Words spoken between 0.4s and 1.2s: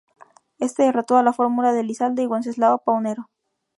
Éste derrotó